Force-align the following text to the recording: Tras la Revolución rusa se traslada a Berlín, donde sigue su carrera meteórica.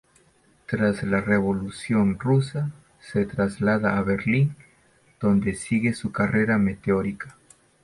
Tras 0.65 1.03
la 1.03 1.21
Revolución 1.21 2.17
rusa 2.17 2.71
se 3.01 3.23
traslada 3.27 3.99
a 3.99 4.01
Berlín, 4.01 4.55
donde 5.19 5.53
sigue 5.53 5.93
su 5.93 6.11
carrera 6.11 6.57
meteórica. 6.57 7.35